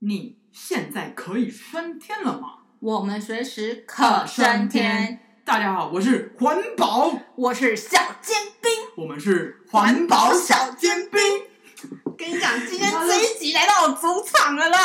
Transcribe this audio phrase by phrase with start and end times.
[0.00, 2.58] 你现在可以升天了吗？
[2.78, 5.18] 我们随时可升天。
[5.44, 11.20] 大家好，我是环保，我是小尖兵，我们是环保小尖兵。
[12.16, 14.78] 跟你讲，今天这一集来到我主场了啦！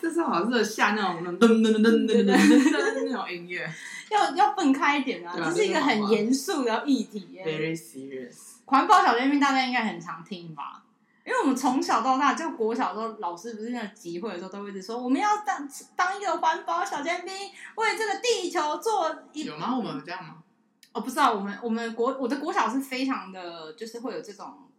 [0.00, 3.70] 这是好像是下那种噔噔噔噔噔噔噔那种音乐，
[4.10, 5.34] 要要分开一点啊！
[5.36, 7.38] 这是一个很严肃的议题。
[7.44, 8.56] Very serious。
[8.64, 10.84] 环保小尖兵大家应该很常听吧？
[11.28, 17.34] 因为我们从小到大，就国小的时候，老师不是那个集会的时候，都会一直说我们要当当一个环保小尖兵，
[17.74, 19.44] 为这个地球做一。
[19.44, 19.76] 有吗？
[19.76, 20.36] 我们有这样吗？
[20.94, 21.34] 我不知道。
[21.34, 24.70] 我们我们国我的国小是非常的，就是会有这种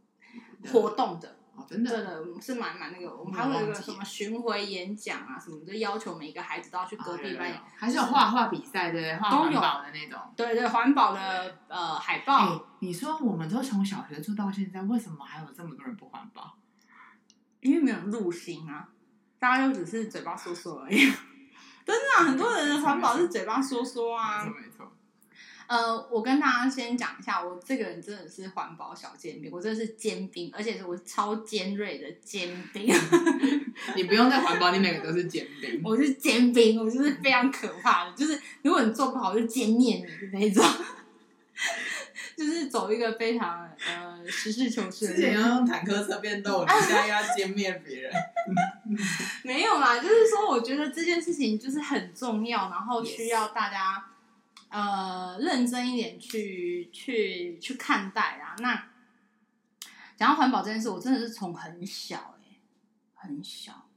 [0.74, 1.36] 活动的。
[1.70, 12.66] 真的，真的是蛮蛮那个，我们还会有一个什么巡回演讲啊，什么就要求每个孩子都要去隔壁班，还是有画画比赛的，画环保的那种，对对，环保的呃海报。
[12.80, 16.58] 你说我们都从小学住到现在，为什么还有这么多人不环保？
[17.60, 18.90] 因为没有入心啊，
[19.38, 20.98] 大家就只是嘴巴说说而已。
[21.86, 24.92] 真的啊，很多人的环保是嘴巴说说啊，没错没错。
[25.68, 32.88] 呃，我跟大家先讲一下，我这个人真的是环保小尖兵，我真的是尖兵，而且是我超尖锐的尖兵。
[33.96, 35.82] 你不用再环保，你每个都是尖兵。
[35.84, 40.64] 我是尖兵，我就是非常可怕的，就是如果你做不好，就歼灭你的那种。
[42.40, 45.08] 就是走一个非常呃实事求是。
[45.10, 48.14] 之前要用坦克车变斗，你现在要歼灭别人。
[49.44, 54.06] 没有啦，就是说，我觉得这件事情就是很重要，然后需要大家。
[54.70, 58.54] 呃，认真一点去去去看待啊！
[58.60, 58.88] 那
[60.16, 62.60] 讲到环保这件事，我真的是从很小哎、欸，
[63.16, 63.89] 很小，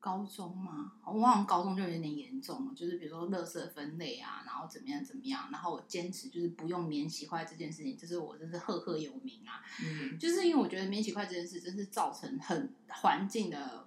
[0.00, 9.62] 高中嘛，我好像高中就有点严重了，就是比如说垃圾分类啊，然后怎么样怎么样，然后我坚持就是不用免洗筷这件事情，就是我真是赫赫有名啊！
[9.84, 13.86] 嗯，就是因为我觉得免洗筷这件事真是造成很环境的，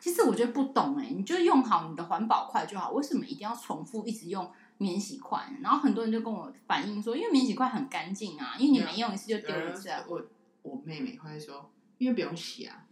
[0.00, 4.50] 其实我觉得不懂哎、欸，你就用好你的环保筷就好，为什么一定要重复一直用？
[4.76, 10.04] 免洗筷，然后很多人就跟我反映说，因为免洗筷很干净啊，因为你没用一次就丢一次啊。
[10.08, 10.20] 我
[10.62, 12.83] 我妹妹会说，因为不用洗啊。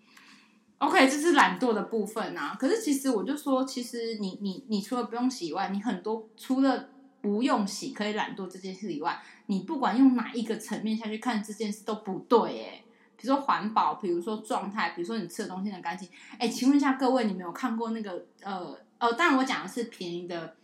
[0.82, 2.56] OK，这是懒惰的部分啊。
[2.58, 6.88] 可是其实我就说，其实你你你除了不用洗以外，你很多除了
[7.20, 12.82] 不用洗可以懒惰这件事以外，你不管用哪一个层面下去看这件事都不对哎。
[13.16, 16.08] 比如说环保，比如说状态，比如说你吃的东西很干净。
[16.36, 20.56] 哎，请问一下各位，你没有看过那个呃呃，当然我讲的是便宜的。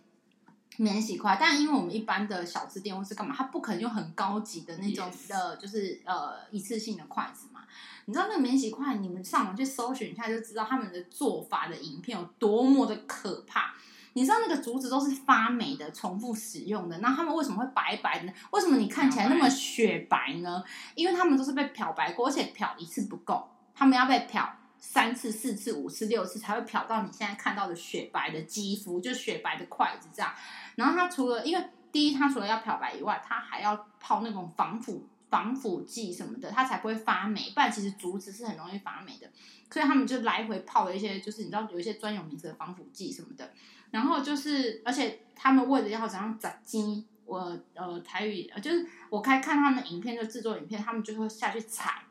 [0.80, 7.62] 免洗筷，但因为我们一般的小吃店或是干嘛，它不可能用很高级的那种的，就是呃一次性的筷子嘛。
[8.04, 13.74] 你知道那个免洗筷，你们上网去搜寻一下就知道他们的做法的影片有多么的可怕。
[14.14, 18.32] 你知道那个竹子都是发霉的、重复使用的，那他们为什么会白白的呢？
[18.52, 20.64] 为什么你看起来那么雪白呢？
[20.94, 30.32] 因为他们都是被漂白过，而且漂一次不够，他们要被漂三次、四次、五次、六次才会漂到你现在看到的雪白的肌肤，就雪白的筷子这样。
[30.76, 37.50] 然后它除了，因为第一，它除了要漂白以外，它还要泡那种防腐防腐剂什么的，它才不会发霉。
[37.54, 39.28] 不然其实竹子是很容易发霉的，
[39.70, 43.50] 所以他们就来回泡了一些，就是你知道有一些专有名词的防腐剂什么的。
[43.90, 52.02] 然后就是，而且他们为了要怎样斩鸡，我呃台语就是我开看他们影片，就制作影片，他们就会下去踩。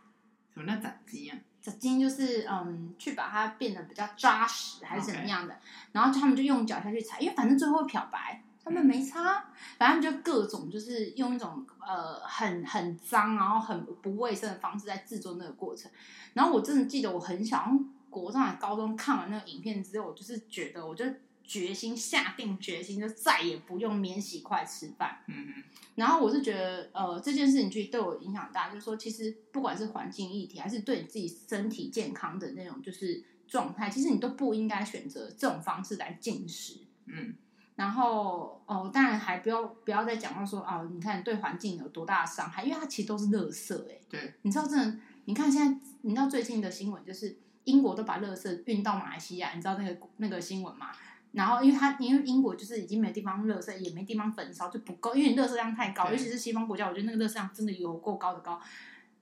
[0.54, 1.38] 什么叫斩鸡啊？
[1.72, 5.54] 炸鸡就是嗯，去把它变得比较扎实还是怎么样的。
[5.54, 5.58] Okay.
[5.92, 8.42] 然后他们就用脚下去踩，因为反正最后漂白。
[8.64, 9.46] 他们没擦，
[9.78, 15.90] 反正就各种就是用一种呃很很脏，然后很不卫生的方式在制作那个过程。
[16.34, 17.72] 然后我真的记得我很小，
[18.10, 21.06] 国中还高中看完那个影片之后，我就是觉得，我就
[21.48, 25.24] 决心下定决心，就再也不用免洗筷吃饭。
[25.28, 25.64] 嗯嗯。
[25.96, 36.82] 然后我是觉得，呃，这件事情其实对我影响大，就是说，其实不管是环境议题，还是对你自己身体健康的那种就是状态，其实你都不应该选择这种方式来进食。
[37.06, 37.34] 嗯。
[37.76, 44.00] 然后哦，当然还不要不要再讲到说哦，你看对环境有多大的伤害，因为它其实都是垃圾哎。
[44.10, 45.00] 对，你知道真的？
[45.26, 50.92] 你看现在，你知道最近的新闻就是英国都把垃圾运到马来西亚，你知道那个那个新闻吗？
[51.38, 58.60] 然后因为它因为英国就是已经没地方热色，也没地方焚烧，就不够，因为你垃圾量太高，尤其是西方国家，我觉得那个热色量真的有够高的高。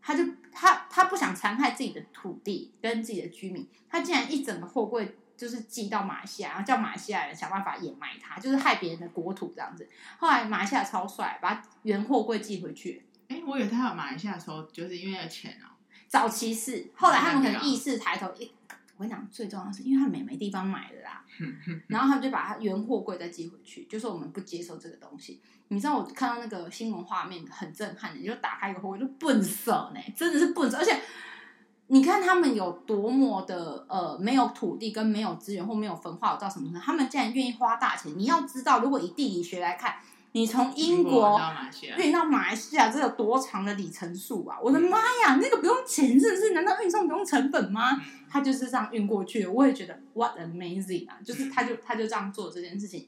[0.02, 5.18] 他就他他不想残害自己的土地跟自己的居民，他竟然一整个货柜。
[5.38, 9.86] 就是寄到马来西亚，然后叫马来西亚人想办法掩埋它，就是害别人的国土这样子。
[10.18, 13.06] 后来马来西亚超帅，把原货柜寄回去。
[13.28, 15.76] 哎，我以为他有马来西亚的时候，就是因为有钱哦。
[16.08, 18.50] 早期是，后来他们可能意识抬头，一
[18.97, 21.25] 我跟你讲，最重要的是，因为他们也没地方买了啦。
[21.88, 25.42] 然后他们就把它原货柜再寄回去，就说我们不接受这个东西。
[25.68, 31.00] 你知道我看到那个新闻画面很震撼的，你就打开一个货柜就笨手呢，真的是笨手，而且。
[31.88, 38.12] 你看他们有多么的呃没有土地跟没有资源或没有焚化炉到什么程度，他们竟然愿意花大钱。
[38.18, 39.97] 你要知道，如果以地理学来看，
[40.36, 41.40] 你从英国
[41.98, 44.60] 运到马来西亚，这有多长的里程数啊！
[44.62, 46.54] 我的妈呀，那个不用钱，是不是？
[46.54, 48.04] 难道运送不用成本吗？
[48.30, 49.50] 他就是这样运过去的。
[49.50, 51.18] 我也觉得 what amazing 啊！
[51.24, 53.08] 就是他就他就这样做这件事情。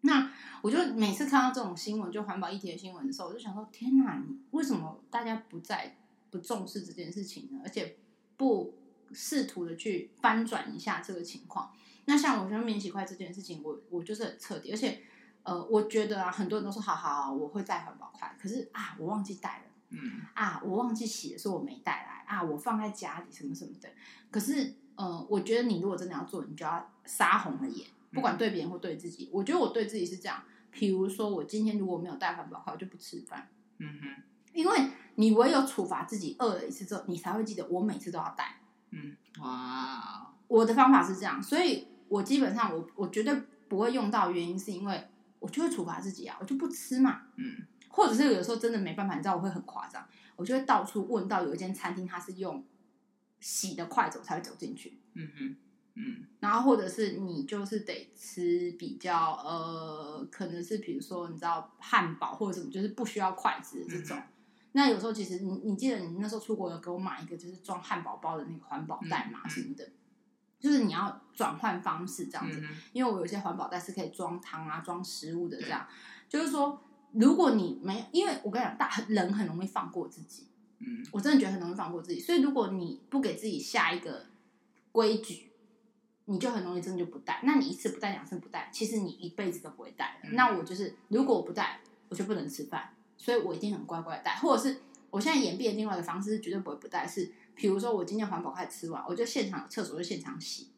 [0.00, 0.32] 那
[0.62, 5.94] 我就每次看到这种新闻，就环保议题的新闻的时候，我就想说：天哪，为什么大家不再
[6.30, 7.60] 不重视这件事情呢？
[7.62, 7.96] 而且
[8.38, 8.74] 不
[9.12, 11.72] 试图的去翻转一下这个情况。
[12.06, 14.70] 那像我觉得免洗筷这件事情，我我就是很彻底。
[14.70, 15.02] 而且，
[15.44, 23.88] 呃，我觉得啊，很多人都说好好好，我会带环保筷，可是啊，我忘记带了，嗯啊，我忘记洗的时候我没带来啊，我放在家里什么什么的。
[24.30, 29.30] 可是，呃，我觉得你如果真的要做，你就要杀红了眼，不管对别人或对自己。
[29.32, 30.42] 我觉得我对自己是这样，
[30.72, 33.48] 比如说我今天如果没有带环保筷，我就不吃饭。
[33.78, 34.90] 嗯哼，因为。
[35.16, 38.56] 你唯有处罚自己饿了一次之后，你才会记得我每次都要带。
[38.90, 43.32] 嗯，哇，我的方法是这样，所以我基本上我我绝对
[43.68, 45.08] 不会用到，原因是因为
[45.44, 47.20] 我就会处罚自己啊，我就不吃嘛。
[47.36, 50.02] 嗯，或者是有时候真的没办法，你知道我会很夸张，
[50.36, 52.64] 我就会到处问到有一间餐厅，它是用
[53.40, 54.98] 洗的筷子我才会走进去。
[55.12, 55.56] 嗯哼，
[55.96, 64.16] 嗯，然后或者是你就是得吃比较呃，可能是比如说你知道汉堡或者什么，就是不需要筷子的这种。
[64.16, 64.22] 嗯
[64.76, 69.88] 那有时候其实你你记得你那时候出国有给我买一个就是装汉堡包的那个环保袋嘛什么的，
[70.60, 72.62] 就是你要转换方式这样子，
[72.92, 75.86] 因为我有些环保袋是可以装汤啊装食物的这样，
[76.28, 80.48] 就是说如果你没有，因为我跟你讲大人很容易放过自己，
[80.78, 84.26] 嗯，我真的觉得很容易放过自己，所以如果你不给自己下一个
[84.92, 85.50] 规矩，
[86.26, 90.30] 你就很容易真的就不带，那你一次不带两次不带，其实你一辈子都不会带的。
[90.30, 92.90] 那我就是如果我不带，我就不能吃饭。
[93.16, 94.76] 所以我一定很乖乖带，或者是
[95.08, 100.70] 我现在演变另外一个方式是绝对不会不带，是比如说我今天环保筷吃完，我就现场有厕所就现场洗，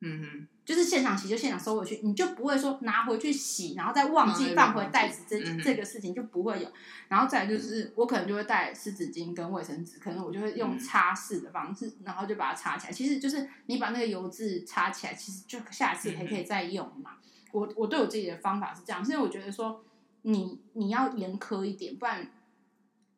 [0.00, 6.70] 嗯哼，就是现场洗就现场收回去，你就不会说拿回去洗，然后再忘记放回袋子这、嗯、这个事情就不会有。
[7.08, 12.92] 然后再来就是我可能就会带湿纸巾跟卫生纸，可能我就会用擦拭的方式，然后就把它擦起来。
[12.92, 17.16] 其实就是你把那个油渍擦起来，其实就下次还可以再用嘛。
[17.52, 19.84] 我我对我自己的方法是这样，所以我觉得说。
[20.24, 22.24] 你你要严苛一点，不然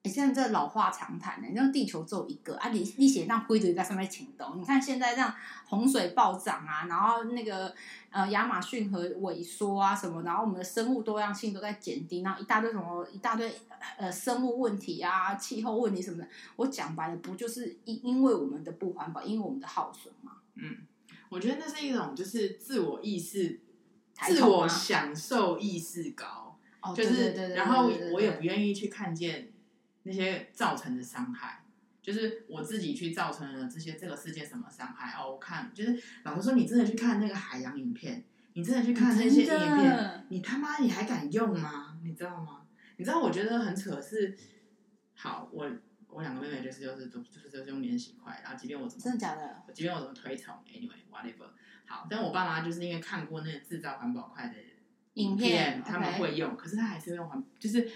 [0.04, 1.48] 你现在这老话常谈呢。
[1.48, 4.60] 你像地球只有一个啊，你你写那规则在上面请动。
[4.60, 5.34] 你看现在这样
[5.64, 7.74] 洪水暴涨啊，然后那个
[8.10, 13.50] 呃亚马逊河萎缩啊什么，然后我们的生物多样性都在减低，然后一大堆什么一大堆
[13.96, 16.28] 呃生物问题啊、气候问题什么的。
[16.56, 20.32] 我讲白了，不就是因因为我们的不环保，因为我们的耗损吗？
[20.56, 20.76] 嗯，
[21.30, 23.58] 我觉得那是一种就是自我意识、
[24.20, 26.42] 自我享受意识高。
[26.94, 29.48] 就是，然后我也不愿意去看见
[30.04, 31.64] 那些造成的伤害，
[32.00, 35.32] 就是我自己去造成了这些这个世界什么伤害哦。
[35.32, 41.98] 我看，就是老实说，你真的去看那个海洋影片，你真的去看那些影片，你他妈你还敢用吗？
[42.04, 42.62] 你知道吗？
[42.96, 44.36] 你知道我觉得很扯是，
[45.14, 45.70] 好，我
[46.08, 51.48] 我两个妹妹就是就是都就是就是用免洗筷，然后即便我怎么真的假的，即便我怎么推崇，anyway whatever，
[51.86, 54.54] 好，但我爸妈就是因为看过那个制造环保筷的。
[55.14, 57.88] 影片他们会用，可是他还是用环，就是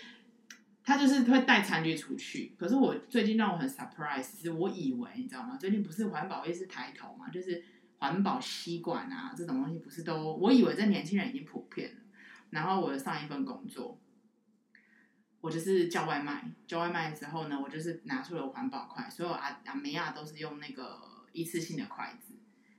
[0.88, 2.54] 他就是会带餐具出去。
[2.58, 5.54] 可是我最近让我很 surprise，是我以为你知道吗？
[5.58, 7.62] 最近不是环保意识抬头嘛，就是
[7.98, 12.00] 环保吸管啊这种东西不是都，我以为这年轻人已经普遍了。
[12.48, 14.00] 然后我的上一份工作，
[15.42, 20.98] 我就是叫外卖，叫外卖的时候呢，我就是拿出了环保筷，所有阿阿梅亚都是用那个
[21.32, 22.32] 一次性的筷子。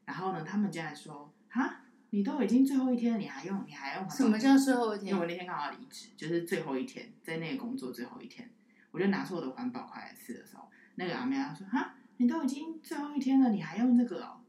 [0.06, 1.82] 然后呢，他们竟然说哈。
[2.12, 3.64] 你都已经最后一天了，你还用？
[3.68, 4.10] 你还用？
[4.10, 5.10] 什么叫最后一天？
[5.10, 8.50] 因为我那天刚好离职，就是最后一天，在那个工作最后一天，
[8.90, 14.42] 我就拿出我的环保筷来吃的时候，那个阿妹她说：“哈，你都已经最后一天了，你还用这个哦？”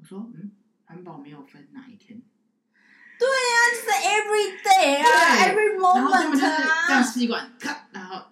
[0.00, 0.50] 我说：“嗯，
[0.86, 2.20] 环保没有分哪一天。”
[3.16, 5.06] 对呀、啊，就是 every day 啊
[5.46, 6.00] ，every moment 啊。
[6.00, 6.52] 然后他们就是
[6.88, 8.24] 这样吸管，咔，然后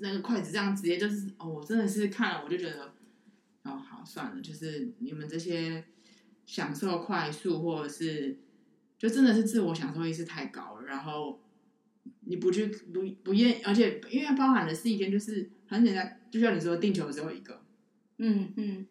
[0.00, 2.94] 那个筷子这样直接就是，哦，我真的是看了我就觉得，
[3.64, 5.84] 哦，好算了，就是你们这些。
[6.44, 8.38] 享受快速，或者是
[8.98, 11.40] 就真的是自我享受意识太高了，然后
[12.20, 17.62] 你不去不不愿，而且因为包含的是一件，就是很简单，就像你说，地球只有一个，
[18.18, 18.86] 嗯嗯，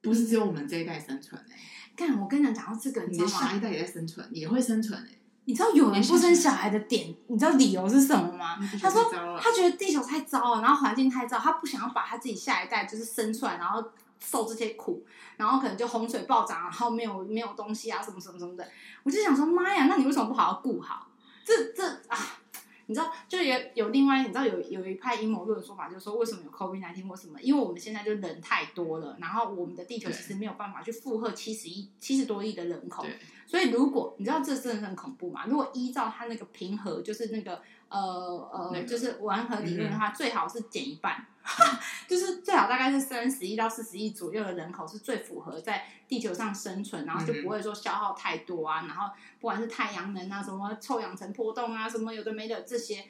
[0.00, 1.60] 不是只有我们这一代生存哎、欸。
[1.96, 5.18] 干，我跟你讲，讲到这个，你的下一代也在生存，也会生存哎、欸。
[5.46, 8.58] 你知道有人不生小孩的点，你知道理由是什么吗？
[8.80, 9.10] 他说
[9.40, 13.82] 他觉得地球太糟了，然后环境太糟，他不想要把他自己下一代就是生出来，然后。
[14.20, 15.04] 受这些苦，
[15.36, 18.68] 然后可能就洪水暴涨，然后没有没有东西啊，什么什么什么的。
[19.02, 21.08] 我就想说，妈呀，那你为什么不好好顾好？
[21.44, 22.38] 这这啊，
[22.86, 27.40] 你知道，就有有另外，你知道有有一派阴谋论的说法，就是说为什么有 COVID-19 或什么？
[27.40, 33.06] 因为我们现在就人太多了，然后我们的地球其实没有办法去负荷七十亿、七十多亿的人口。
[33.46, 35.46] 所以如果你知道这真的很恐怖嘛？
[35.46, 41.26] 如果依照它那个平和，就是那个呃呃，就是完和理论的话，嗯、最好是减一半。
[42.06, 48.82] 就是最好大概是三十亿到四十亿左右的人口是最符合在地球上生存，然后就不会说消耗太多啊。
[48.82, 53.04] 然后不管是太阳能啊，什么臭氧层波动啊，什么有的没的这些，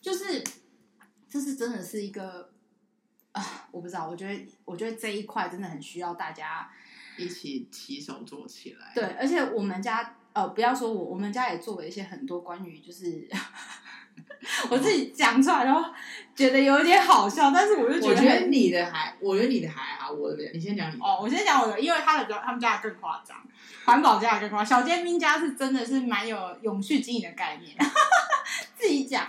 [0.00, 0.42] 就是
[1.28, 2.50] 这是真的是一个
[3.32, 6.68] 啊，我不知道，我觉得我觉得这一块真的很需要大家
[7.16, 8.92] 一起起手做起来。
[8.92, 13.30] 对，而且我们家呃，不要说我，我们家也做了一些很多关于就是。
[14.70, 15.90] 我自己讲出来然后
[16.34, 21.04] 觉得有点好笑，但是我就觉得，我觉得你的还，我觉得你的还好，我的你先讲你的。
[21.04, 23.36] 哦，我先讲我的，因为他的他们家的更夸张，
[23.84, 27.76] 环保家的更夸张，小尖兵家是真的是蛮有永续经营的概念。
[28.76, 29.28] 自己讲，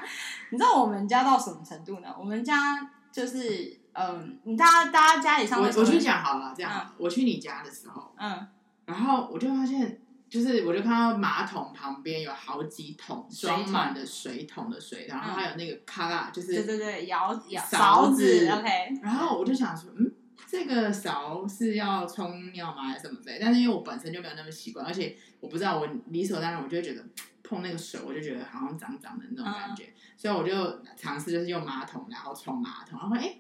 [0.52, 2.16] 你知道我们家到什么程度呢？
[2.20, 8.48] 我们家就是，嗯，你大家大家家里上，我我去讲好了，这样，嗯、我去你家的时候，嗯，
[8.86, 10.00] 然后我就发现。
[10.30, 18.70] 就是，我就看到马桶旁边有好几桶装满的水桶的水，然后还有那个卡拉，就是对对对，舀舀勺子，OK。
[19.02, 20.12] 然后我就想说，嗯，
[20.48, 23.40] 这个勺是要冲尿吗，还是什么之类？
[23.42, 27.04] 但是因为我本身就没有那么习惯，而且我不知道，我理所当然，我就会觉得
[27.44, 33.36] 碰那个水，我就觉得好像脏脏的那种感觉，嗯、所以我就尝试就是用马桶，然后冲马桶，然后哎。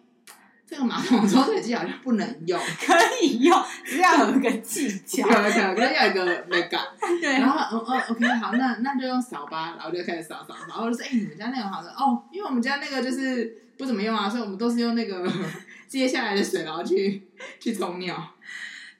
[0.70, 6.78] 这个马桶冲水机好像不能用，可以用，只要有一个技巧，可以可要有一个那个。
[7.20, 7.40] 对。
[7.40, 10.60] 然后，嗯嗯，OK，好，那那就用扫把，然后就开始扫扫扫。
[10.68, 15.28] 然后我就说，哎，你们家那个好像哦，因为我们家那个就是不怎么用啊，所以我们都是用那个
[15.90, 17.28] 接下来的水，然后去
[17.60, 18.16] 去冲尿。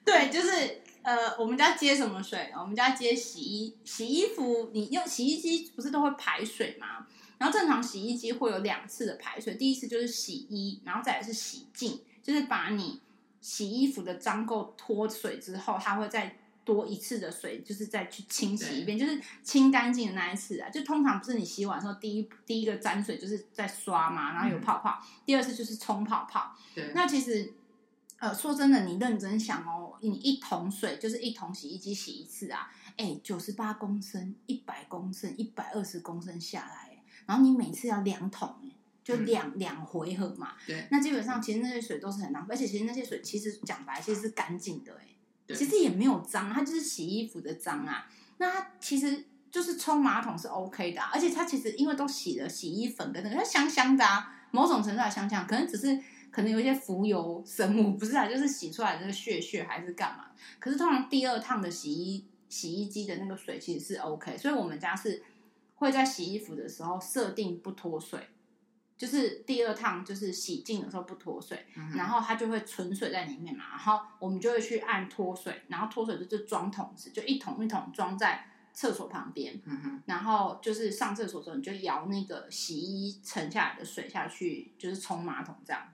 [0.04, 0.48] 对，就是
[1.02, 2.50] 呃，我们家接什么水？
[2.58, 7.06] 我们家接洗衣洗衣服，你用洗衣机不是都会排水吗？
[7.40, 13.00] 然后正常洗衣机会有两次的排水，第一次就是洗衣，然后再来是洗净，就是把你
[13.40, 20.68] 洗衣服的脏垢脱水之后，它会再多一次的水，就是再去清洗一遍，就是清干净的那一次啊。
[20.68, 26.54] 就通常不是你洗碗的时候第一第一个沾水就是在刷嘛，然后有泡泡，嗯、第二次就是冲泡泡。
[26.74, 27.54] 对，那其实
[28.18, 36.89] 呃说真的，你认真想哦，你一桶水就是一桶洗衣机洗一次啊，哎，九十八公升、一百公升、一百二十公升下来。
[37.30, 38.52] 然后你每次要两桶，
[39.04, 40.54] 就两、嗯、两回合嘛。
[40.66, 40.84] 对。
[40.90, 48.10] 那基本上其实那些水都是很浪费，而且其实那些水其实讲白其实是干净的，哎，其实也没有脏，它就是洗衣服的脏啊。
[48.38, 55.96] 那它其实就是冲马桶是 OK 的、啊，而且它其实因为都洗了洗衣粉跟那个，它香香的啊，某种程度还香香，可能只是
[56.32, 60.24] 可能有一些浮游生物，不是啊，就是洗出来的那个屑屑还是干嘛。
[60.58, 65.22] 可是通常第二趟的洗衣洗衣机的那个水其实是 OK，所以我们家是。
[65.80, 68.28] 会在洗衣服的时候设定不脱水，
[68.96, 85.88] 就是第二趟就是洗净的时候不脱水，嗯、然后它就会存水在里面嘛，然后我们就会去按脱水，然后脱水就是装桶子，就一桶一桶装在厕所旁边，嗯、然后就是上厕所的时候你就舀那个洗衣沉下来的水下去，就是冲马桶这样。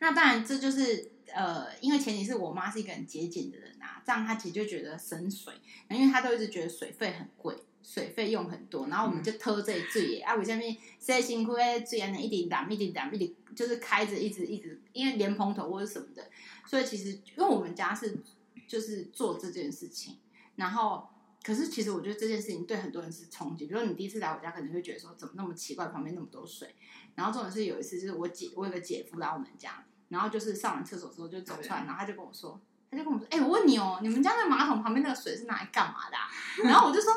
[0.00, 5.54] 那当然这就是呃，因为前提是我妈是一个很节俭的人啊，这样她其实就觉得省水，
[5.88, 7.56] 因为她都一直觉得水费很贵。
[7.82, 10.62] 水费用很多，然后我们就偷这里水啊，为什么
[10.98, 16.24] 洗辛苦诶，水安尼一直淋，一直淋，一直就是开着，一直一直，因为莲蓬头或者什么的，
[16.66, 18.18] 所以其实因为我们家是
[18.66, 20.18] 就是做这件事情，
[20.56, 21.08] 然后
[21.42, 26.74] 可是其实我觉得这件事情对很多人是冲击，比如说你第一次来我家，可能会觉得说怎么那么奇怪，旁边那么多水，
[27.16, 32.60] 然后重点是有一次就是我姐，我有个姐夫来我们家，然后就是上完厕所之后就走出来，然后他就跟我说，
[32.90, 36.28] 他就跟我说，哎、欸，我问你哦，你们家那马桶旁边那个水是拿来干嘛的、啊？
[36.64, 37.12] 然后我就说。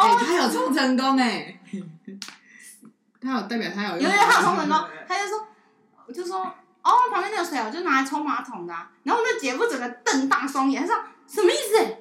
[0.00, 1.60] 哎、欸，他有冲成功哎，
[3.20, 5.46] 他有代表他有用，因为他有冲成功，他就说，
[6.06, 6.42] 我就说，
[6.82, 8.90] 哦，旁边那个水我就拿来冲马桶的、啊。
[9.02, 11.96] 然后我那姐夫整个瞪大双眼，他说什么意思？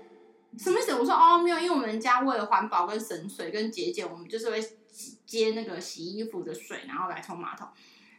[0.58, 0.94] 什么意思？
[0.96, 4.62] 我说哦，没有，因为我们家为了环保跟省水跟节俭，我们就是会
[5.25, 7.68] 接那个洗衣服的水，然后来冲马桶。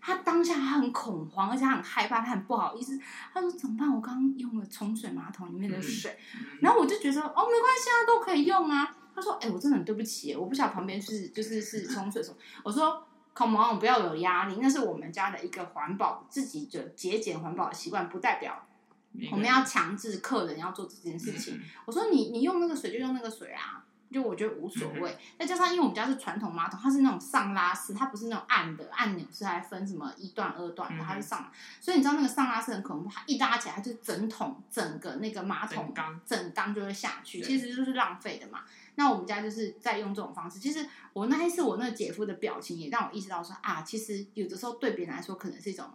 [0.02, 2.98] 他当下他很恐慌，而且他很害怕，他很不好意思。
[3.34, 3.92] 他说怎么办？
[3.94, 8.96] 我刚刚用了冲水马桶里面的水，嗯、然后我就觉得哦，没关系啊，都可以用啊。
[9.14, 18.66] 他说：“哎、欸，我真的很对不起，我不晓得旁边是就是是冲水什么。”我说：“Come on，不要有压力，那是我们家的一个环保自己的节俭环保的习惯，不代表
[19.32, 25.16] 我们要强制客人要做这件事情。”我说：“你你用那个水就用那个水啊。”就我觉得无所谓。
[25.38, 31.50] 再、嗯、加上因为我们家是传统马桶，它是那种上拉式，它不是那种按的按钮，是还分什么一段、二段的，它是上，
[31.80, 35.94] 所以你知道那个上拉式很恐怖，它一拉起来，它就整桶整个那个马桶
[36.26, 38.60] 整缸就会下去，其实就是浪费的嘛。
[38.96, 40.58] 那我们家就是在用这种方式。
[40.58, 45.88] 其实我那一次我那个姐夫的表情也让我意识到说啊，其实有的时候对别人来说可能是一种。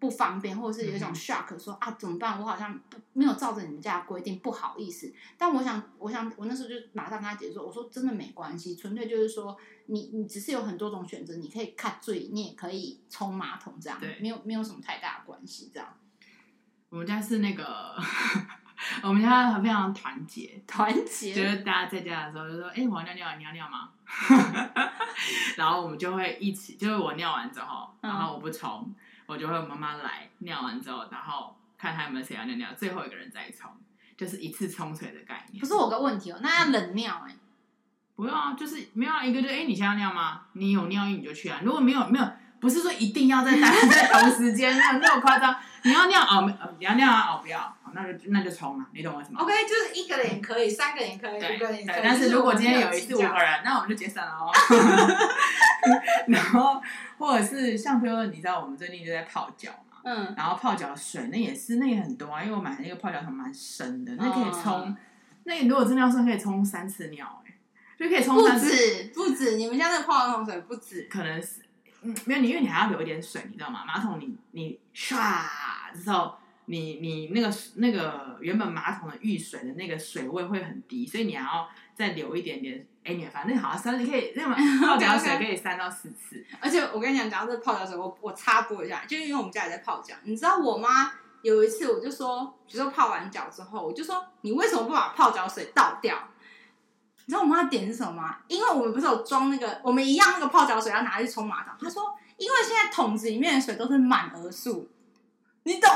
[0.00, 2.38] 不方便，或者是有一种 shock，说啊怎么办？
[2.40, 5.12] 我好像不没有照着你们家的规定，不好意思。
[5.36, 15.88] 但我想，我想，我那时候就马上跟他解释说，我说真的没关系，纯粹就是说，你你只是有很多种选择，你可以看嘴，你也可以冲马桶，这样，对，没有没有什么太大的关系，这样。
[16.90, 17.96] 我们家是那个，
[19.02, 23.90] 我们家非常团结， 团结，就是大家在家的时候就说，哎、欸，我要尿尿，你要尿吗？
[25.56, 28.84] 然后我们就会一起，就是我尿完之后，然后我不冲。
[28.86, 28.94] 嗯
[29.28, 33.70] 我就会妈妈来尿完之后，然后看他有没有谁要尿尿，最后一个人再冲，
[34.16, 35.60] 就是一次冲水的概念。
[35.60, 37.36] 不是我个问题哦，那要冷尿哎、欸？
[38.16, 40.46] 不用啊，就是没有啊，一个就哎，你先要尿吗？
[40.54, 41.60] 你有尿意你就去啊。
[41.62, 42.26] 如果没有没有，
[42.58, 45.54] 不是说一定要在在 同时间，那那么夸张。
[45.82, 52.00] 你要尿哦，你要尿啊哦，不要，那就那就冲啊，你懂我什么？OK，就是一个人也可以，三个人也可以，五个人也可以。
[52.02, 54.50] 但是如果今天有一次五个人，那我们就解散了哦。
[56.26, 56.82] 然后
[57.18, 59.98] 或者是像比如说，你知道我们最近就在泡脚嘛。
[60.04, 64.96] 嗯，然后泡脚水那也是，那也很多啊，因为我买的那个泡脚桶蛮深的，那可以冲，哦、
[65.44, 67.52] 那你如果真的要说可以冲三次尿，哎，
[67.98, 68.68] 就可以冲三次。
[69.12, 71.62] 不止，不止，你们家那个泡脚桶水不止，可能是，
[72.02, 73.84] 嗯，没有你，因为你还要留一点水，你知道吗？
[73.84, 75.18] 马桶你你唰
[75.92, 82.86] 之后，你你那个那个原本马桶的浴水的那个水位会很低，所以你还要再留一点点。
[83.08, 86.44] 哎，你反正好像三，你可以那么 泡脚水可以三到四次。
[86.60, 90.14] 而且我跟你讲，讲到这个泡脚水，我我插播一下，就因为我们家也在泡脚。
[90.24, 91.10] 你知道我妈
[91.40, 96.18] 有一次，我就说，比如说泡完脚之后，我就说，你为什么不把泡脚水倒掉？
[97.24, 98.36] 你知道我妈的点是什么吗？
[98.46, 101.72] 因为我们不是有装那个，我们一样那个泡脚水要拿去冲马桶。
[101.80, 104.86] 她说，因为现在桶子里面的水都是满额数，
[105.62, 105.90] 你懂？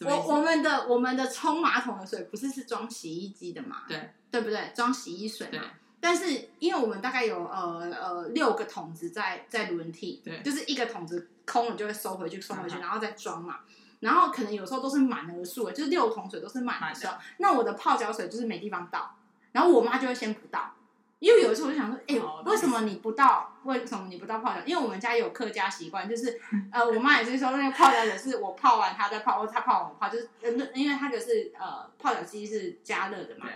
[0.00, 3.82] 我我们的我们的冲马桶的水不是是装洗衣机的嘛？
[3.88, 4.12] 对。
[4.30, 4.72] 对不对？
[4.74, 5.62] 装洗衣水嘛。
[6.00, 13.60] 但是因为我们大概有呃呃六个桶子在在轮替，对，就是一个桶子空了就会收回去，收回去，然后再装嘛。
[14.00, 19.14] 然后可能有时候都是满额数，就是六桶水都是满的时候，那我的泡脚水就是没地方倒，
[19.52, 20.74] 然后我妈就会先不倒，
[21.22, 23.56] 因为有一次我就想说，哎，为什么你不倒？
[23.62, 24.60] 为什么你不倒泡脚？
[24.66, 26.36] 因为我们家有客家习惯，就是
[26.72, 30.28] 呃，我妈也是说那个泡脚也是我泡完她再泡，或她泡完我泡，就是
[30.74, 33.46] 因为它就是呃泡脚机是加热的嘛。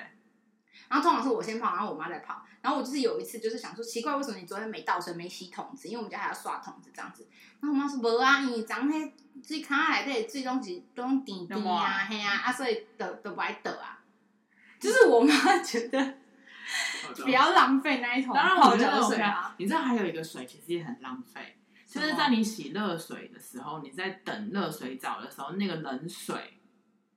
[0.89, 2.41] 然后通常是我先泡，然后我妈再泡。
[2.63, 5.89] 然后我就是有一次就是想说，奇怪，为什么你昨天没倒水、没洗桶子？
[5.89, 7.27] 因为我们家还要刷桶子这样子。
[7.61, 13.99] 然后我妈说：“无啊，你昨天最卡来的最东西都滴滴啊，嘿啊，啊，所以都都不爱倒啊。”
[14.79, 16.15] 就是我妈觉得
[17.25, 19.55] 比较浪费那一桶泡脚水啊。
[19.59, 26.61] 你知道还有一个水其实也很浪费，就是在你洗热水的时候，你在等热水澡的时候，那个冷水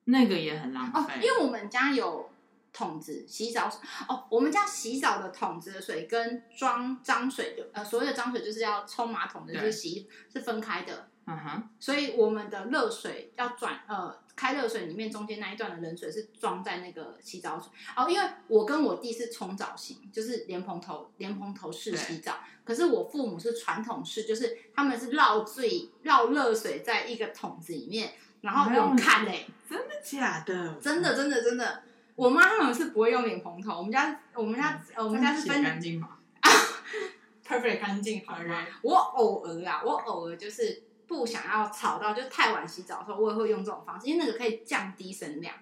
[0.05, 1.13] 那个也很浪费。
[1.13, 2.29] 哦，因为我们家有。
[2.71, 3.67] 桶子洗澡
[4.07, 11.09] 哦，我们家洗澡的桶子的水跟装脏水的呃，所谓的脏水就是要冲马桶的，就是洗是分开的。
[11.31, 17.69] 嗯哼，所以我们的热水要转呃，开热水里面中间那一段的冷水是装在那个洗澡水。
[17.95, 30.73] 哦，因为我跟我弟是冲澡型，就是莲蓬头莲蓬头式洗澡，可是我父母是传统式，就是他们是绕最绕热水在一个桶子里面，然后用看嘞，真的假的？
[30.81, 31.83] 真的真的真的。
[32.15, 36.17] 我妈他们是不会用莲蓬头，我们家我们家、嗯、我们家是分干净嘛，
[37.47, 38.65] perfect 干净好吗？
[38.81, 45.53] 我偶尔啊，我偶尔就是不想要吵到，就太晚洗澡的时候，我也会用这种方式，因为那个可以降低声量，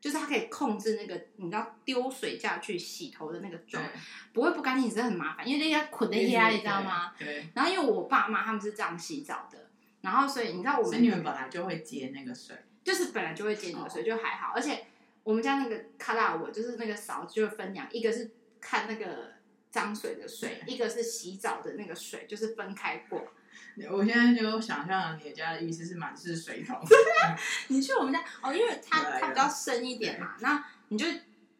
[0.00, 3.82] 就是它可以控制那个你知道丢水下去洗头的那个状，
[4.32, 7.12] 不会不干净，只是很麻烦，因为那些捆在压，你知道吗？
[7.18, 7.48] 对。
[7.54, 9.70] 然后因为我爸妈他们是这样洗澡的，
[10.02, 14.84] 然后所以你知道我们你们本来就会接那个水，就是本来就会接那个水，就还好，而且。
[15.24, 19.34] 我们家那个卡拉我就是那个勺子就是分两，一个是看那个
[19.70, 23.28] 脏水的水，一个是洗澡的那个水，就是分开过。
[23.90, 26.78] 我现在就想象你家的意思是满是水桶。
[27.68, 31.06] 你去我们家哦，因为它它比较深一点嘛，那你就。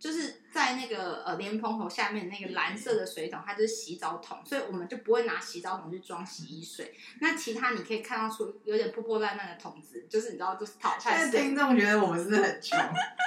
[0.03, 6.93] 就是在那个呃莲蓬头下面那个蓝色的水桶，它就是洗澡桶，所以我们就不会拿洗澡桶去装洗衣水。
[7.21, 11.17] 那其他你可以看到出有点破破烂烂的桶子，就是你知道，就是淘汰。
[11.17, 12.77] 现在听众觉得我们是很穷，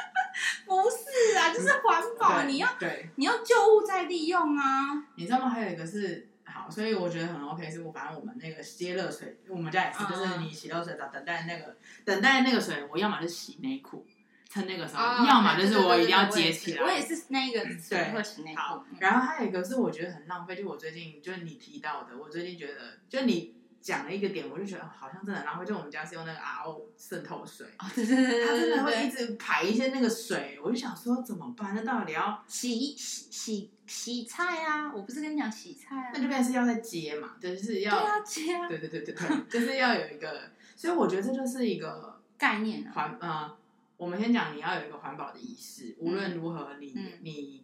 [0.67, 5.01] 不是啊，就是环保，你要对，你要旧物再利用啊。
[5.15, 5.49] 你知道吗？
[5.49, 14.08] 还有一个是好，所以我觉得很 OK，是我反正我们那个接热水，我们家也是，就是你洗热水澡等待那个等待那个水，我要么就洗内裤。
[14.50, 16.84] 趁那个时候，要么就是我一定要接起来。
[16.84, 18.86] 我也是那个对，好。
[19.00, 23.54] 然后还有一个是我觉得很浪费，就我最近就是你提到的，我最近觉得就你。
[23.86, 31.76] 讲了一个点，我就觉得好像真的，然后就我们家是用那个 RO 渗透水，哦、对对对对，它真的会一直排一些那个水，我就想说怎么办？
[31.76, 34.91] 那到底要洗洗洗洗菜啊？
[34.91, 36.12] 我不是跟你讲洗菜啊？
[36.15, 43.58] 那就变成是要再接嘛，就是要对啊接啊，对对对对对，就是要有一个，所以我觉得这就是一个概念环啊、呃。
[43.98, 47.62] 我们先讲你要有一个环保的意识，无论如何你，你、嗯、你。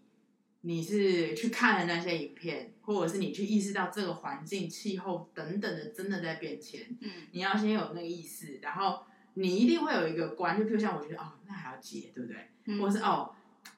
[0.64, 6.86] 你是去看了那些影片，或者是你去意识到这个环境、气候等等的真的在变迁。
[7.02, 9.04] 嗯，你要先有那个意识，然后
[9.36, 12.50] 你一定会有一个观，就譬如像我觉得哦，那还要接，对不对？
[12.66, 13.34] 嗯、或者是哦，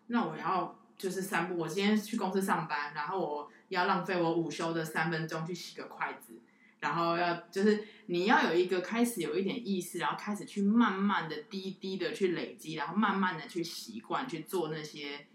[0.08, 1.58] 那我要就是散步。
[1.58, 6.34] 我今天去公司上班，然后我要浪费我午休的三分钟去洗个筷子，
[6.80, 15.28] 然后要就是你要有一个开始有一点意识，然后开始去慢慢的滴滴的去累积，然后慢慢的去习惯去做那些。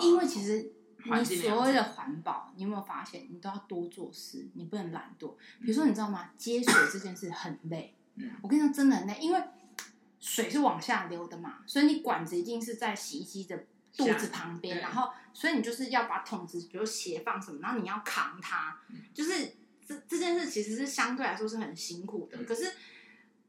[0.00, 0.72] 因为其实
[1.04, 5.34] 你所谓的环保，你有没有发现，你都要多做事，你不能懒惰。
[5.60, 6.30] 比如说，你知道吗？
[6.36, 7.94] 接水这件事很累。
[8.42, 9.42] 我跟你说，真的很累，因为
[10.20, 18.80] 水是往下流的嘛，所以你管子一定是在洗衣机的肚子旁边，然后，所以你就是要把桶子，比如斜放什么，然后你要扛它，
[19.12, 19.54] 就是
[19.86, 22.72] 这这件事其实是相对来说是很辛苦的，可是。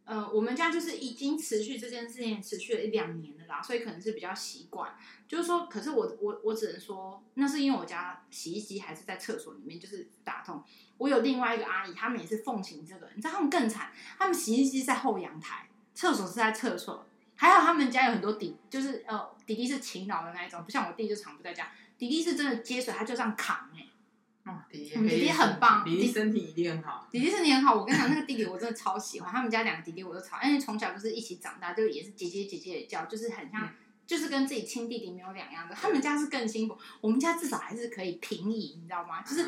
[0.05, 4.93] 呃，我们家就是已经持续这件事情持续了一两年了啦，所以可能是比较习惯。
[5.33, 10.63] 就是说，可是我我我只能说，那是因为我家洗衣机还是在厕所里面，就是打通。
[10.99, 17.07] 我有另外一个阿姨，他们也是奉行这个，你知道他们更惨，他们洗衣机在后阳台，厕所是在厕所。
[17.35, 21.71] 还好他们家有很多弟，就是呃弟弟是勤劳的那一种，不像我弟就常不在家。
[21.97, 24.51] 弟弟是真的接水，他就这样扛哎、欸。
[24.51, 27.07] 哦，弟弟，弟弟很棒，弟弟身体一定很好。
[27.09, 29.31] 弟弟身体很好，我跟你讲，那个弟弟我真的超喜欢。
[29.31, 33.69] 他们家两个弟弟我都超，因为从小就是一起长大，就也是姐姐姐姐的叫，就是很像，嗯、
[34.05, 35.75] 就是跟自己亲弟弟没有两样的。
[35.75, 39.21] 他们家是更辛苦，我们家至少还是可以平移，你知道吗？
[39.21, 39.47] 就是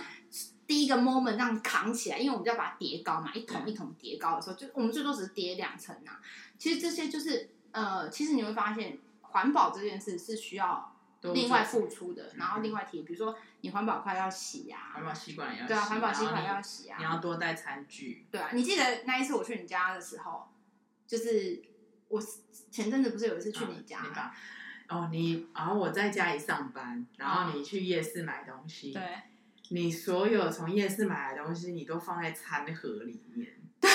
[0.67, 6.17] 第一个 moment 让扛起来，因为我们就要把它叠高嘛，一桶一桶叠高的时候，就我们最多只是叠两层呐。
[6.57, 10.91] 其实这些就是呃，其实你会发现环保这件事是需要。
[11.33, 20.47] 另外付出的，然后另外提，比如说你环保筷要洗呀，环保吸管也要洗，对啊，环保吸管要洗啊，你要多带餐具，对啊，你记得那一次我去你家的时候，
[21.07, 21.63] 就是
[22.15, 22.23] 我
[22.71, 24.35] 前阵子不是有一次去你家啊？
[24.87, 29.01] 哦，你，然后我在家里上班，然后你去夜市买东西，对，
[29.69, 33.51] 你所有从夜市买的东西，你都放在餐盒里面，
[33.81, 33.89] 对，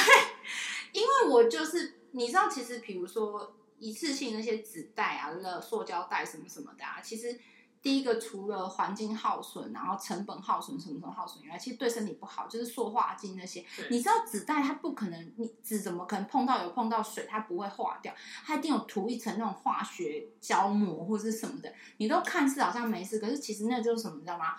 [0.92, 3.56] 因为我就是你知道，其实比如说。
[3.82, 7.40] 一次性那些纸袋啊、了塑胶袋什么什么的啊，其实
[7.82, 13.64] 第一个除了环境耗损，然后成本耗损，什么什么耗损以外，其实对身体不好，就是塑化剂那些。
[13.88, 18.14] 你知道纸袋它不可能，你纸怎么可能碰到有碰到水它不会化掉？
[18.44, 21.72] 它一定有涂一层那种化学胶膜或者是什么的。
[21.96, 24.56] 你都看似好像没事，可是其实那就是什么，你知道吗？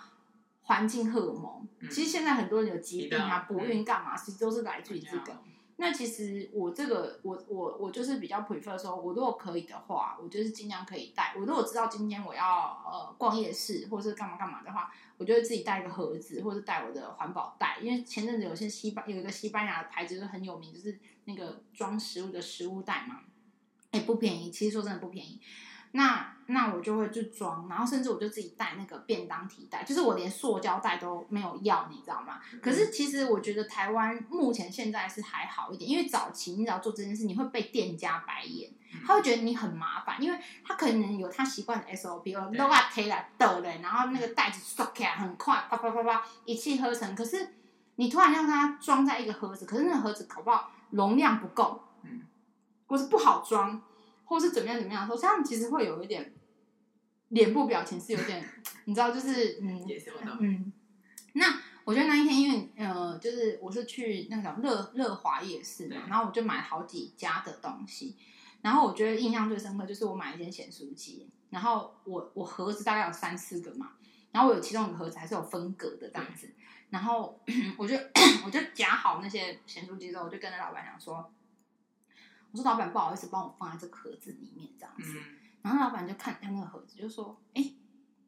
[0.62, 1.66] 环境荷尔蒙。
[1.80, 5.36] 嗯、其实现在很多人有疾病啊，不孕干嘛，其实都是来自于这个。
[5.82, 11.34] 那其实我这个我我我就是比较 prefer 说，我如果可以的话，我就是尽量可以带。
[11.36, 12.44] 我如果知道今天我要
[12.86, 17.78] 呃逛夜市或是干嘛干嘛的话，我就会自己带一个盒子，或者带我的环保袋。
[17.82, 23.18] 因为前阵子有些西班有一个西班牙的牌子就很有名，就是那个装食物的食物袋嘛，
[23.90, 24.52] 也不便宜。
[24.52, 25.40] 其实说真的不便宜。
[25.92, 32.40] 那那我就会去装，然后甚至我就自己带那个便当提袋，就是我连塑胶袋都没有要，你知道吗？
[32.52, 38.70] 嗯、可是其实我觉得台湾目前现在是还好一点，因为早期你只要做这件事，你会被店家白眼，
[39.06, 47.14] 他会觉得你很麻烦，因为他可能有他习惯的 SOP，哦，都把推来倒嘞，然后那个袋子刷起来很快，啪啪啪啪一气呵成。
[47.14, 47.54] 可是
[47.96, 52.22] 你突然让它装在一个盒子，可是那个盒子搞不好容量不够，嗯，
[52.86, 53.80] 或是不好装。
[54.32, 56.32] 或是怎么样怎么样说，他们其实会有一点
[57.28, 58.42] 脸部表情是有点，
[58.86, 59.84] 你知道，就是嗯
[60.40, 60.72] 嗯。
[61.34, 68.16] 那我觉得那一天，因为呃，就是我是去那个乐乐华夜市嘛，然后我就买好几家的东西，
[68.62, 73.90] 然后我觉得印象最深刻就是我买一件咸酥鸡，然后我我盒子大概有三四个嘛，
[74.30, 76.48] 然后我有其中一个盒子还是有分隔的这样子，
[76.88, 77.38] 然后
[77.76, 77.94] 我就
[78.46, 81.30] 我就夹好那些咸酥鸡之后，我就跟那老板讲说。
[82.52, 85.18] 我说：“老板，不好意思，帮我放在这个盒子里面，这样子。
[85.18, 87.76] 嗯”然后老板就看他那个盒子，就说：“哎、欸，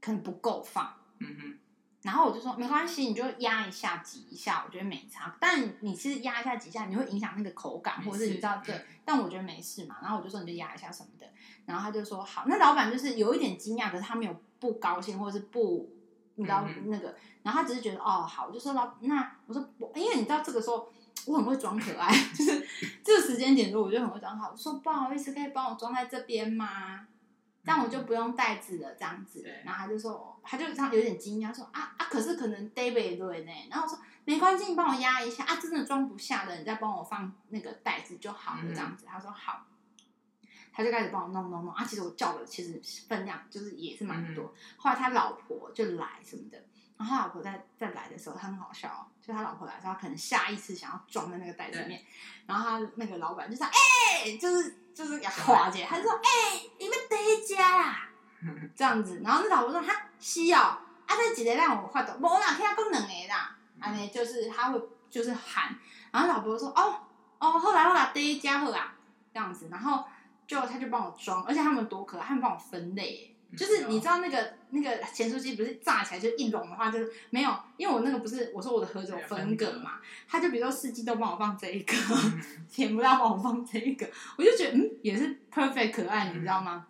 [0.01, 0.93] 可能不够放。
[1.19, 1.59] 嗯哼”
[2.03, 5.37] 然后我就说：“没关系，你就压一下、挤一下，我觉得没差。
[5.41, 8.75] 但你其实压一下、挤一下，你会影响那个口感，或者是你知道对。
[8.75, 9.97] 嗯、但我觉得没事嘛。
[10.01, 11.27] 然后我就说：“你就压一下什么的。”
[11.67, 15.91] 然后他就说：“好。”那老板就是有一点惊讶，可是他没有不高兴，或者是不，
[16.37, 17.09] 你知道那个。
[17.09, 20.89] 嗯、然后他只是觉得：“哦，好。”我就说：“老那我说，因为你知道这个时候。”
[21.27, 22.67] 我很会装可爱， 就是
[23.03, 24.51] 这个时间点，我就很会装好。
[24.51, 27.07] 我说不好意思，可以帮我装在这边吗？
[27.65, 29.43] 这样我就不用袋子了，这样子。
[29.65, 33.53] 然后他就说，他就这样有点惊讶，说啊啊，可是可能 David 对呢。
[33.71, 39.07] 然后我说没关系，你帮我压一下啊，真的装不下的，你再帮我放那个袋子就好了，这样子。
[39.07, 39.67] 嗯、他说好，
[40.75, 41.83] 他就开始帮我弄弄弄啊。
[41.87, 44.45] 其实我叫的其实分量就是也是蛮多。
[44.45, 46.63] 嗯、后来他老婆就来什么的，
[46.97, 52.03] 然后他老婆在在来的时候，他很好笑哦，就他老婆来的时候，他可能下意识想要装在那个袋子里面，
[52.47, 54.79] 然后他那个老板就说，哎、欸，就是。
[54.95, 58.09] 就是给他化解，他就说：“哎、欸，你们第一家啦，
[58.77, 64.81] 这样子。”然后那老婆说：“哈，是哦，啊，这几个让我发抖，我哪听讲两个啦。”啊，呢，就是他会
[65.11, 65.77] 就是喊，
[66.13, 66.95] 然后老婆说：“哦
[67.41, 68.95] 哦，后来后来第一家好啊，
[69.33, 70.05] 这样子。”然后
[70.47, 73.34] 就他就帮我装，而且他们多可爱，他们帮我分类。
[73.57, 81.95] 就是你知道那个那个咸酥鸡不是炸起来就一笼的话，就是没有，因为我那个不是我说我的盒子有分隔嘛，他就比如说四季都帮我放这一个，
[82.71, 86.87] 甜不辣帮我放这一个，我就觉得嗯也是 perfect 可爱，你知道吗？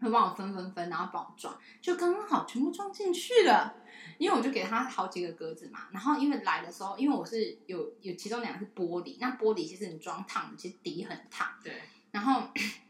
[0.00, 3.76] 会帮我分分分，然后帮我装，就刚刚好全部装进去了。
[4.18, 11.48] 因为我就给他好几个格子嘛，然后因为来的时候，因为我是有有其中两个是玻璃，那玻璃其实你装烫，其实底很烫。
[11.62, 11.72] 对。
[12.10, 12.42] 然后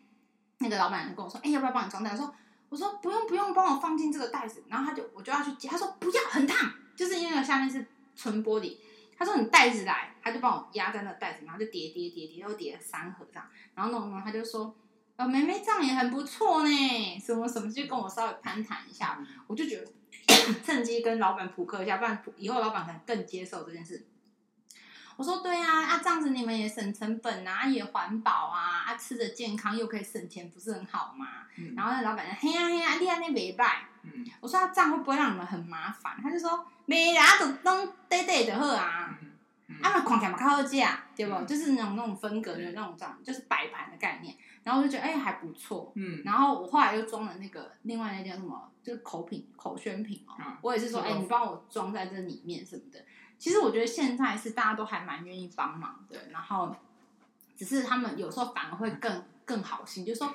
[0.59, 2.35] 那个老板就跟我说：“哎、欸，要不要帮你装袋？”我说。
[2.73, 8.79] 我说不用不用，帮我放进这个袋子，然后他就我就要去接，他说不要很烫，就是因为下面是纯玻璃。
[9.15, 14.75] 他说你袋子来，他就帮我压在那袋子，然后就叠叠叠叠，又叠了三盒这样，然后弄弄，他就说
[15.17, 19.87] 呃妹妹这样也很不错呢，什么什么就跟我稍微攀谈一下，我就觉得
[20.65, 24.07] 趁机跟老板扑克一下，不然以后老板可能更接受这件事。
[25.23, 31.29] 我说对啊，啊这样子你们也省成本啊，也环保啊，啊吃的健康又可以省钱，不是很好吗？
[31.57, 33.85] 嗯、然后那老板说嘿呀嘿呀，厉害那没拜。
[34.03, 36.19] 嗯、我说他这样会不会让你们很麻烦？
[36.21, 39.31] 他就说没啦，就弄对对的好啊，嗯
[39.69, 41.35] 嗯、啊嘛看起来嘛较好吃啊，对不？
[41.37, 44.35] 嗯、就是那种那种分隔的那种这样，就是摆盘的概念。
[44.65, 46.21] 然后我就觉得哎、欸、还不错，嗯。
[46.25, 52.99] 然后我后来又装了那个另外那叫什么，就是口品口宣品哦，嗯、我也是说哎、欸、你帮我装在这里面什么的。
[53.43, 56.73] 其实我觉得现在是大家都还蛮愿意帮忙的，然后
[57.57, 60.33] 只是他们有时候反而会更更好心，就说，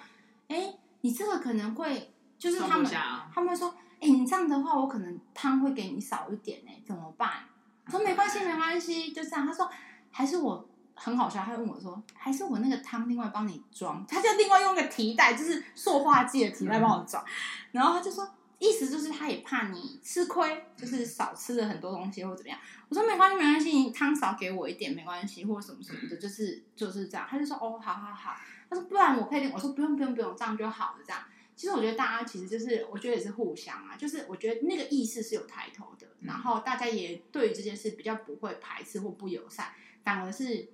[0.49, 2.85] 哎，你这个可能会就是他们
[3.33, 7.45] 他们说，哎，你这样的话，我可能汤会给你少一点呢，怎么办？
[7.85, 9.47] 我说没关系，没关系，就这样。
[9.47, 9.71] 他说
[10.11, 17.23] 还是我很好笑，他问我说，还是我那个汤另外帮你装，他就另外用个提袋，就是塑化剂的提袋帮我装，
[17.71, 18.29] 然后他就说。
[18.59, 22.59] 意思就是他也怕你吃亏，就是少吃了很多东西或怎么样。
[22.89, 27.27] 我说没关系，没关系，汤少给我一点没关系，或什么什么的，就是就是这样。
[27.29, 28.35] 他就说哦，好好好。
[28.69, 31.03] 他说不然我可以，我说不用不用不用，这样就好了。
[31.05, 31.23] 这样，
[31.55, 39.71] 其实我觉得大家其实就是，我觉得也是互相啊，就是我觉得那个意识是有抬头的，然后大家也对于这件事比较不会排斥或不友善，
[40.03, 40.69] 反而是。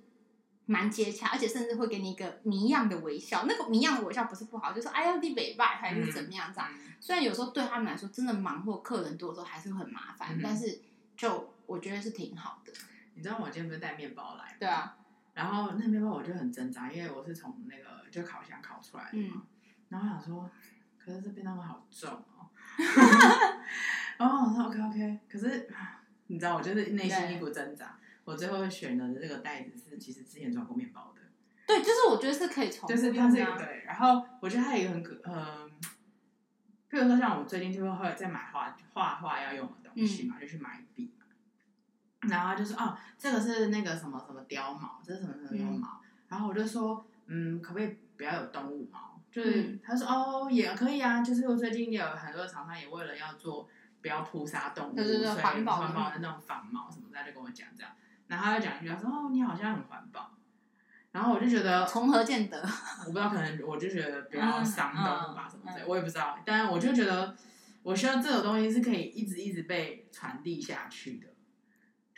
[0.66, 3.44] 蛮接洽，而且甚至会给你一个谜样的微笑。
[3.46, 6.70] 那个谜样的微笑不是不好，就是哎呀，你北拜还是怎么样这样。
[6.72, 10.80] 嗯、虽然有时候对他们来说真的忙或客人多的时候还是会很麻烦，嗯、但是
[11.16, 12.72] 就我觉得是挺好的。
[13.14, 14.56] 你知道我今天不是带面包来？
[14.58, 14.96] 对啊。
[15.34, 19.34] 然后那面包我就很挣扎，因为我是从那个就烤箱烤出来的嘛。
[19.34, 19.42] 嗯、
[19.88, 20.50] 然后我想说，
[20.96, 22.48] 可是这边那么好重哦。
[24.16, 25.68] 然后我说 OK OK，可是
[26.28, 27.98] 你知道我就是内心一股挣扎。
[28.24, 31.20] 我最后选的这个袋子是，其实之前装过面包的。
[31.66, 32.94] 对，就是我觉得是可以重复的。
[32.94, 35.70] 就是它是对，然后我觉得它有一个很可，嗯，
[36.88, 41.10] 比如说像我最近就会会在买画画画要用的东西嘛，嗯、就去买笔。
[42.26, 46.00] 然后他就说：“哦，这个是那个什么什么貂毛，这是什么什么貂毛。
[46.02, 53.68] 嗯”然后我就说：“嗯，可不可以不要有动物毛？”就是、嗯、他说：“哦，也可以啊。”就是我最近也有很多厂商也为了要做
[54.00, 57.92] 不要扑杀动物，就是环保环保的那种仿毛什么，他就跟我讲这样。
[58.28, 60.30] 然后他就讲一句，他说：“哦，你好像很环保。”
[61.12, 62.60] 然后我就觉得 从何见得？
[63.06, 66.36] 我不知道，可能我就觉得不要伤动物吧，什么之类，我也不知道。
[66.44, 67.36] 但是我就觉得，
[67.84, 71.28] 我希望这种东西是可以一直一直被传递下去的。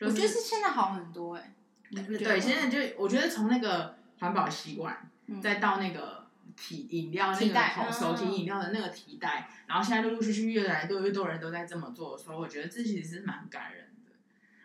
[0.01, 1.53] 我觉得是现在好很多哎。
[1.91, 5.11] 对，现在就我觉得从那个环保习惯，
[5.43, 14.13] 再到那个提饮料那个手提饮料的那个提袋，然后现在陆陆续续越来越多人都在这么做的时候，我觉得这其实是蛮感人的。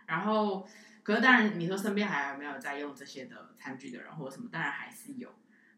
[0.05, 0.65] 然后。
[1.03, 4.47] 可是当然，你说身边还有没有在用这些的餐具的人或者什么？
[4.51, 5.27] 当然还是有。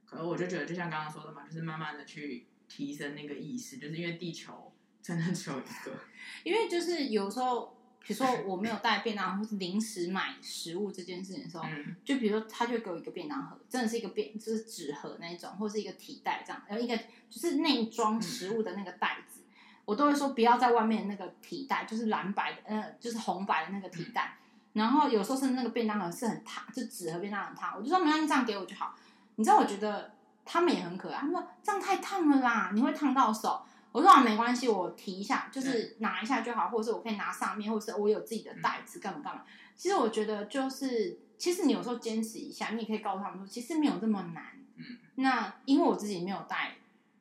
[0.05, 5.91] 可是我就觉得，就像刚刚说的嘛，就是慢慢的去提升那个意识，就是因为地球真的只有一个。
[6.43, 16.95] 因为就是有时候，比如说我没有带便当或是临时买食物这件事情的时候，嗯、就比如说他就给我一个便当盒，真的是一个便就是纸盒那一种，或是一个提袋这样，然后一个
[17.29, 19.49] 就是内装食物的那个袋子，嗯、
[19.85, 24.37] 我都会说不要在外面那个提袋，就是蓝白的，呃，就是红白的那个提袋。
[24.37, 24.42] 嗯
[24.73, 28.95] 然后有时候是那个便当盒是很烫，就纸盒便当很烫，我就说没关系，这样给我就好。
[29.35, 30.13] 你知道，我觉得
[30.45, 33.63] 他们也很可爱，他们说这样太烫了啦，你会烫到手。
[33.91, 39.43] 我说啊，没关系，我提一下，就是拿一下就好，或者是我可以拿上面，或者是我有自己的袋子，干嘛干嘛。
[39.75, 44.43] 其实我觉得就是，其实你有时候坚持一下，你也可以告诉他们说，其实没有这么难。
[44.77, 46.75] 嗯，那因为我自己没有带，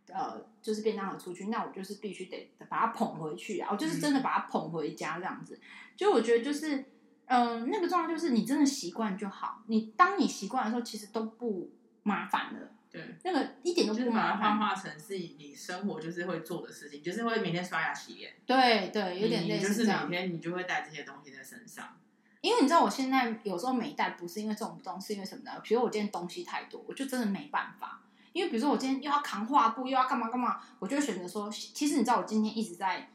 [0.09, 5.61] 呃，就是便当盒出去，那我就是必须得把它捧回去啊，我就是真的把它捧回家这样子。
[5.95, 6.83] 就我觉得就是，
[7.27, 9.63] 嗯、呃，那个状态就是你真的习惯就好。
[9.67, 11.71] 你当你习惯的时候，其实都不
[12.03, 12.71] 麻烦了。
[12.91, 14.59] 对，那个一点都不麻烦。
[14.59, 18.35] 幻化成是你生活就是会做的事情，就是会每天刷牙洗脸。
[18.45, 19.69] 对对，有点类似。
[19.69, 21.97] 就是每天你就会带这些东西在身上。
[22.43, 25.53] 因为你知道，我现在有时候没带，不是因为重不重，是因为什么呢？
[25.63, 28.03] 比如我今天东西太多，我就真的没办法。
[28.35, 33.09] 因为比如说我今天又要扛画布，又要干嘛干嘛，我就会选择说，其实你知道，我今天一直在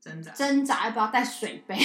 [0.00, 1.76] 挣扎挣扎要不要带水杯。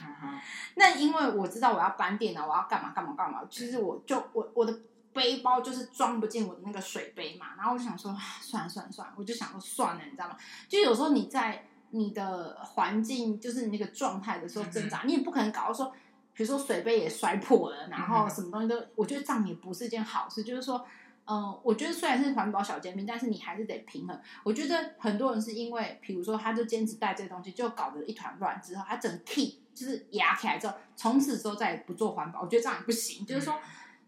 [0.00, 0.40] 嗯哼。
[0.76, 4.78] 那因为我知道我要搬电脑，我要干嘛干嘛干嘛，其实我就我我的。
[5.14, 10.36] 背包就是装不进我的那个水杯嘛，然后我就想说，算了算了算了，我就想说算了，你知道吗？
[10.68, 15.86] 就有时候你在你的环境，就是你那个状态的时候挣扎，嗯、你也不可能搞到说，
[16.32, 20.42] 比如说水杯也摔破了，然后什么东西都，我觉得这样也不是件好事。
[20.42, 20.84] 就是说，
[21.26, 24.20] 嗯、呃，我觉得虽然是环保小尖兵，但是你还是得平衡。
[24.42, 33.26] 我觉得很多人是因为，比如说他就坚持带这些东西，就搞得一团乱之后，他整个 key 就是压起来之后，从此之后再也不做环保，我觉得这样也不行。
[33.26, 33.54] 就是说。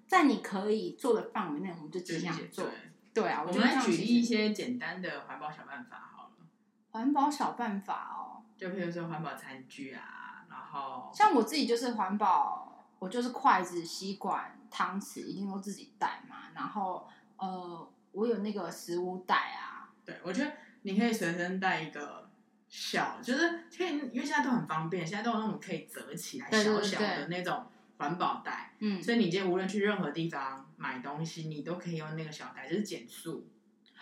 [0.09, 2.65] 在你可以做的范围内，我们就尽量做。
[3.13, 6.47] 对，对啊，我们来举例一些简单的环保小办法好了。
[6.93, 16.37] 环保小办法哦，就比如说环保餐具啊，然后像我自己就是环保，我就是筷子、吸管、汤匙一定都自己带嘛。
[16.55, 19.91] 然后呃，我有那个食物袋啊。
[20.05, 22.29] 对，我觉得你可以随身带一个
[22.69, 27.67] 小，就是可以，因为现在都很方便，现在都有那种可以折起来小小的那种。
[27.99, 33.47] 环保袋，嗯，所以你今天无论去任何地方买东西，你都可以用那个小袋，就是减速。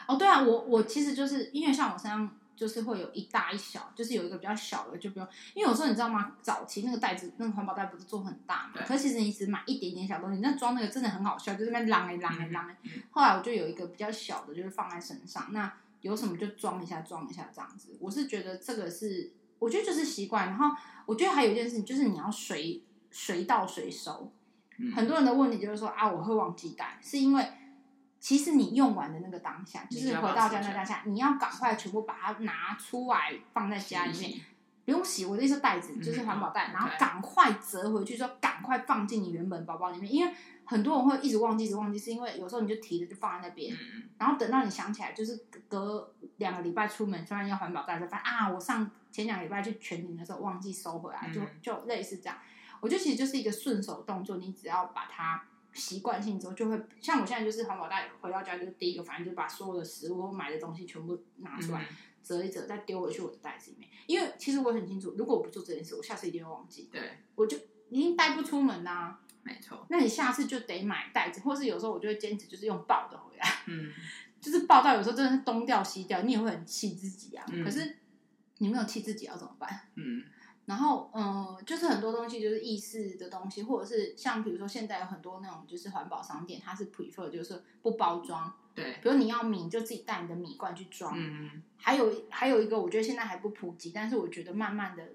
[0.09, 6.33] 哦，对啊，我我其实就是因为像我身上就是会有一大一小，就是有一个比较小的就不用，因为有时候你知道吗？
[6.43, 12.77] 早期那个袋子那个环保袋不是做很大嘛，可其实你只买一点点小东西，那装那个真的很好笑，就是那边啷哎啷哎啷哎。
[13.11, 17.97] 后来我就有一个比较小的，就是放在身上，那有什么就装一下装一下这样子。
[18.01, 20.47] 我是觉得这个是，我觉得就是习惯。
[20.47, 22.83] 然后我觉得还有一件事情，就是你要随。
[23.17, 24.33] 随到随收，
[24.93, 27.47] 很多人的问题就是说啊，我会忘记带，是因为
[28.25, 34.41] 其实你用完的那个当下，就是回到家那当下，你要赶快全部把它拿出来放在家里面，
[34.87, 35.27] 不用洗。
[35.27, 40.33] 我的意思袋子就是环保袋，然后赶快折回去，说赶快放进你原本包包里面，因为
[40.65, 43.77] 很多人会一直忘记，一直忘记，是因为有时候你就提着就放在那边，
[44.17, 52.39] 然后等到你想起来，就是隔两个礼拜出门，突然要环保袋，就发现啊，我上前两个礼拜去全年的时候忘记收回来，就就类似这样。
[52.81, 61.87] 我觉得其实就是一个顺手动作，你只要把它习惯性之后，就会像我现在就是环保袋，回到家就是第一个，反正就把所有的食物或买的东西全部拿出来
[62.23, 63.91] 折一折，再丢回去我的袋子里面。
[64.07, 66.89] 因为其实我很清楚，如果我不做这件事，我下次一定会忘记。
[66.91, 67.57] 对，我就
[67.91, 69.21] 已经带不出门呐、啊。
[69.43, 69.87] 没错。
[69.91, 73.47] 那你下次就得买袋子，或是有时候我就会坚持就是用抱的回来。
[73.67, 73.93] 嗯。
[74.41, 77.43] 就是抱到有时候真的是东掉西掉，你也会很气自己啊。
[77.51, 77.97] 嗯、可是
[78.59, 79.89] 你没有气自己要怎么办？
[79.95, 80.23] 嗯。
[80.67, 91.13] 然后，嗯，就是很多东西就是意式的东西，或者是像比如说现在有很多那种就是环保商店，它是 prefer 就是不包装，对，比如你要米，就自己带你的米罐去装。
[91.19, 91.63] 嗯嗯。
[91.77, 95.07] 还有还有一个，我觉得现在还不普及，但是我觉得慢慢的，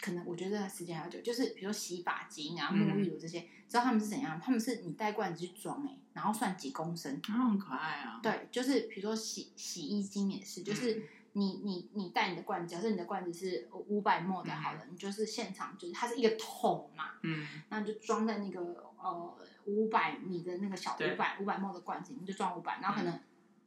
[0.00, 4.40] 可能我觉得时间还要久，就是比如说洗发精啊、沐浴乳这些，嗯、知道他们是怎样？
[4.40, 8.18] 他们是你带罐子去装哎，然后算几公升，啊，很可爱啊。
[8.20, 10.96] 对，就是比如说洗洗衣精也是，就是。
[10.96, 11.02] 嗯
[11.38, 18.60] 你你你带你的罐子，假设你的罐子是五百 ml 的，好了，嗯、你就是现场就是它是一个桶嘛，嗯，那你就装在那个
[19.00, 23.14] 呃五百米的那个小五百五百 ml 的罐子，你就装五百，然后可能、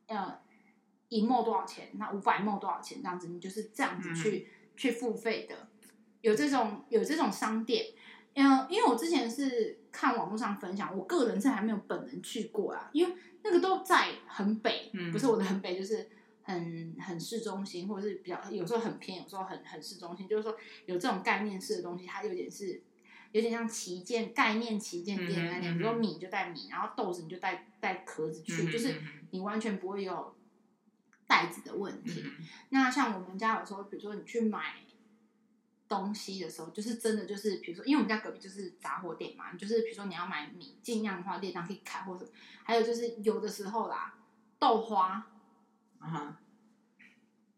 [0.07, 0.39] 嗯、呃
[1.07, 5.55] 一 ml 多少钱，那五百 ml 多少钱这样子，你就是这样子去、嗯、去付费的，
[6.19, 7.85] 有这种有这种商店，
[8.33, 16.09] 嗯、呃，因为我之前是看网络上分享，我个人是还没有本人去过啊，因为那个都在很北，嗯、不是我的很北就是。
[16.51, 22.81] 很很市中心，或者是比较有时候很偏，有时候很很市中心，就是说有这种概念式的东西，它有点是
[23.31, 30.35] 有点像旗舰概念旗舰店的概念，比如说米就带米，然后豆子你就带带壳子去，就是你完全不会有
[31.27, 32.23] 袋子的问题。
[32.69, 34.75] 那像我们家有时候，比如说你去买
[35.87, 42.29] 东西的时候，就是真的就是，比如说因为我们家隔壁就是杂货店嘛，就是比如说你要买米，尽量的话店长可以开，或者
[42.63, 44.15] 还有就是有的时候啦，
[44.59, 45.27] 豆花。
[46.03, 46.40] 啊哈，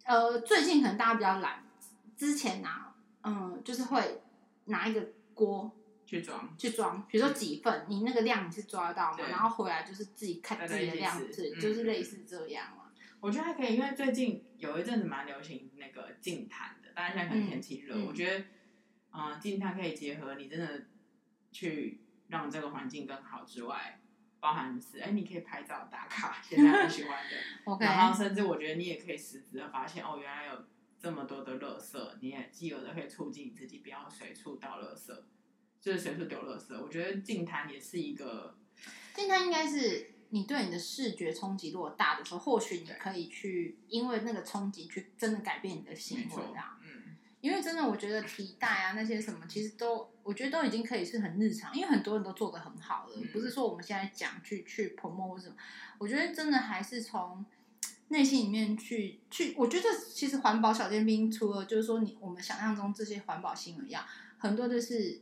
[0.04, 1.64] 呃，最近可能大家比较懒，
[2.16, 4.22] 之前呢、啊，嗯，就是会
[4.66, 5.72] 拿一个锅，
[6.06, 9.28] 去装去装，比如说几份，你那个量你是抓得到嘛？
[9.30, 12.84] 然后回来就是自己看自己的量，子，嗯、就是类似这样嘛。
[13.20, 18.45] 我觉得还可以，因为最近有一阵子蛮流行那个净碳的，大家现在可能天气热，嗯、我觉得，
[19.14, 20.84] 嗯，净碳可以结合你真的
[21.54, 24.01] 去让这个环境更好之外，
[24.44, 27.78] 包含是哎，你可以拍照打卡，现在很喜欢的。
[27.80, 30.66] 然后甚至我觉得你也可以实质的发现，哦，原来有
[31.00, 35.18] 这么多的垃圾，你也继而的可以促进你自己不要随处倒垃圾，
[35.80, 36.78] 就是随处丢垃圾。
[36.78, 38.58] 我觉得净滩也是一个，
[39.16, 40.10] 净滩应该是。
[40.34, 46.76] 你对你的视觉冲击如果大的时候，或许你可以去因为那个冲击去真的改变你的行为啊。
[47.44, 53.14] 嗯，因为真的我觉得提袋啊那些什么，其实都我觉得都已经可以是很日常，因为很多人都做的很好了。
[53.18, 55.56] 嗯、不是说我们现在讲去去 promote 或什么，
[55.98, 57.46] 我觉得真的还是从
[58.08, 59.54] 内心里面去去。
[59.58, 64.04] 我觉得其实环保小尖兵除了就是说你我们想象中这些环保新闻一样，
[64.38, 65.22] 很多就是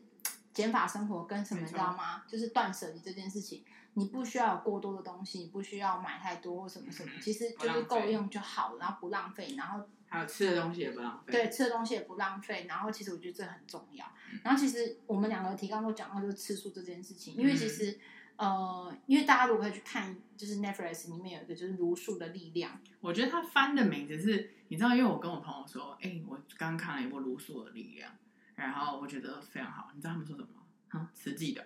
[0.54, 2.24] 减法生活跟什么你知道吗？
[2.28, 3.64] 就是断舍离这件事情。
[3.94, 11.32] 你不需要有过多的东西，你不需要买太多或什么什么，其实就是够用就好，然后不浪费，然后还有吃的东西也不浪费。
[11.32, 14.06] 对，吃的东西也不浪费，然后其实我觉得这很重要。
[14.44, 17.98] 然后其实我们两个提纲都讲到就是吃素这件事情，因为其实
[18.36, 28.12] 呃，因为大家如果可以去看，就是 Netflix 里面有一个就是茹素的力量，我觉得他翻的名字是，你知道，因为我跟我朋友说，哎、欸，我刚看了一部茹素的力量，
[28.56, 30.62] 然后我觉得非常好，你知道他们说什么吗？
[30.90, 31.64] 哈，慈济的。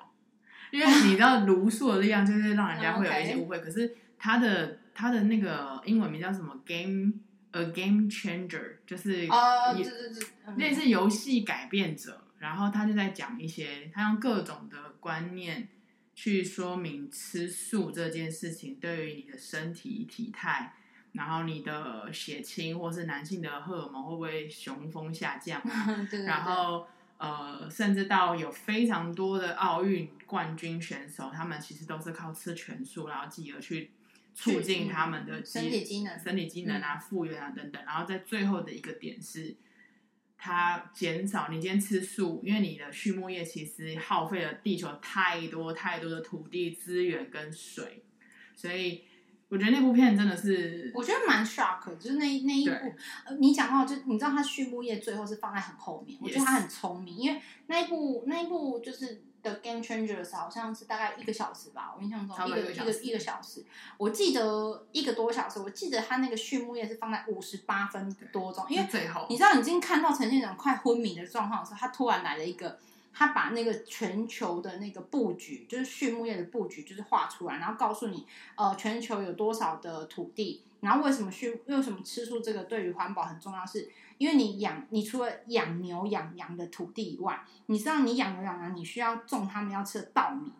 [0.71, 7.13] 因为你知道茹素的力量就是让人家会有一些误会，可是它的它的那个英文名叫什么？Game
[7.55, 9.27] a game changer，就是
[10.57, 12.21] 类似游戏改变者。
[12.39, 15.67] 然后他就在讲一些，他用各种的观念
[16.13, 20.73] 去说明吃素这件事情对于你的身体体态，
[21.13, 26.07] 然后你的血清或是男性的荷尔蒙会不会雄风下降啊？
[26.25, 26.87] 然后。
[27.17, 33.89] 呃，甚至到有非常多的奥运冠军选手，他们其实都是靠吃全素，然后继而去
[34.35, 37.83] 促进他们的身体机能、身体机能啊、复原啊等等。
[37.83, 39.55] 然后在最后的一个点是，
[40.37, 48.03] 它减少你今天吃素，因为你的畜牧业其实耗费了地球太多太多的土地资源跟水，
[48.55, 49.05] 所以。
[49.47, 52.73] 我觉得那部片真的是，我觉得蛮 shock，就是那那一部，
[53.25, 59.23] 呃，你讲到就你知道他畜牧业最后是放在很后面我觉得他很聪明，因为那一部那一部就是
[59.55, 63.63] Game Changers，好像是大概一个小时吧，我印象中一个一个一个，小时，
[63.97, 72.79] 我记得一个多小时，我记得他那个畜牧业是放在五十八分多钟，因为最后你知道你已经看到呈现一种快昏迷的状况的时候，他突然来了一个。
[73.17, 90.51] 他把那个全球的那个布局，就是畜牧业的布局，就是画出来，然后告诉你，呃，全球有多少的土地，然后为什么畜，为什么吃素这个对于环保很重要是，是因为你养，你除了养牛养羊的土地以外，你知道你养牛养羊，你需要种他们要吃的稻米，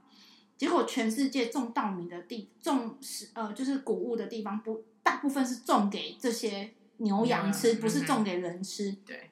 [0.58, 9.30] 结果全世界种稻米的地，种是呃就是谷物的地方不，大部分是种给这些牛羊吃，嗯、不是种给人吃，嗯、对。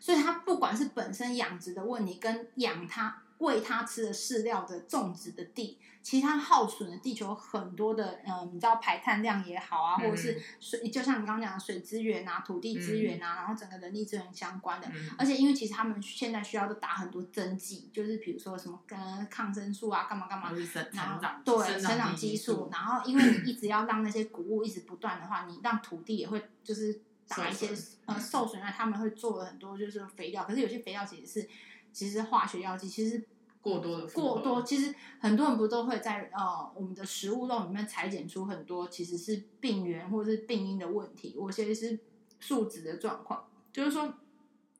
[0.00, 14.88] 所以它不管是本身养殖的问题，跟养它喂它吃的饲料的种植的地，其实它耗损了地球很多的，嗯，你知道排碳量也好啊，或者是水，就像你刚刚讲的水资源啊、土地资源啊，然后整个人力资源相关的，
[15.18, 20.50] 而且因为其实他们现在需要都打很多针剂，就是比如说什么跟抗生素啊，干嘛干嘛，
[20.92, 27.00] 然后对生长激素，然后因为你一直要让那些谷物一直不断的话，你让土地也会就是。
[27.28, 27.70] 打一些
[28.04, 31.48] 呃受损啊，他们会做了很多就是肥料，可是有些肥料其实是
[31.90, 33.24] 其实化学药剂，其实
[33.62, 41.98] 过多的过多，其实很多人不都会在呃我们的食物肉里面裁剪出很多其实是病源或者是病因的问题，我其实是
[42.40, 44.12] 数值的状况，就是说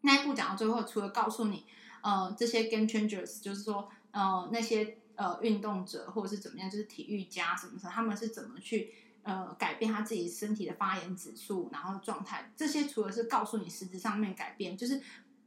[0.03, 1.65] 那一步讲到最后，除了告诉你
[2.03, 8.93] 呃这些 game changers，就是说呃那些呃运动者或者是怎么样，就是体育家什么什么，他们是怎么去。
[9.25, 15.01] 呃，改变他自己身体的发炎指数，然后状态，这些除了是告诉你实质上面改变，就是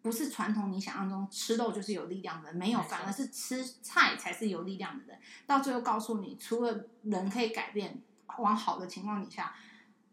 [0.05, 5.17] 不是传统你想象中吃肉就是有力量的，没有，反而是吃菜才是有力量的人。
[5.47, 7.99] 到最后告诉你，除了人可以改变
[8.37, 9.55] 往好的情况底下，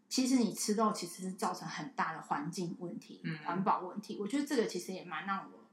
[0.09, 4.17] 其实你吃肉其实是造成很大的环境问题、嗯、环保问题。
[4.19, 5.63] 我觉得这个其实也蛮让我，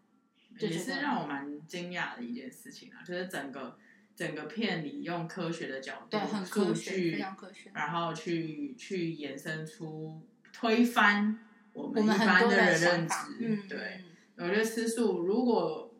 [0.58, 3.78] 也是让我蛮惊讶的一件事情啊，就是整个。
[4.16, 7.24] 整个片里用科学的角度、数据，
[7.72, 10.20] 然后去去延伸出
[10.52, 11.38] 推翻
[11.72, 13.14] 我们一般的人认知。
[13.40, 14.04] 嗯、对，
[14.42, 15.92] 我觉得吃素如果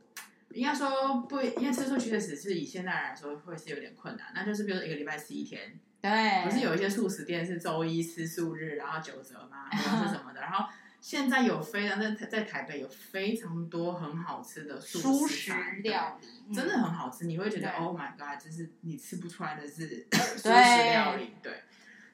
[0.53, 4.32] 应该说不，因为吃素确实是以现在来说会是有点困难。
[4.34, 9.68] 那就是比如说一个礼拜吃一天，对，不是有一些素食店是周一吃素日，然后九折吗？
[9.70, 10.41] 然后是什么的？
[10.41, 10.68] 然后
[11.01, 20.07] 现在有非常在在台北有非常多很好吃的素食料理，嗯、真的很好吃，你会觉得 Oh my God，就是你吃不出来的是
[20.38, 21.53] 素食料理，对，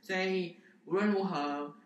[0.03, 0.57] 所以
[0.87, 1.77] 无论如何。